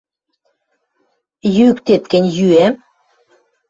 —Йӱктет 1.55 2.03
гӹнь, 2.11 2.31
йӱӓм. 2.35 2.73